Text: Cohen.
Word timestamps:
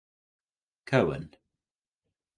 Cohen. 0.87 1.29